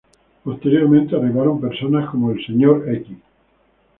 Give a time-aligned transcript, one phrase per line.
[0.43, 3.03] Posteriormente arribaron personas como el Sr.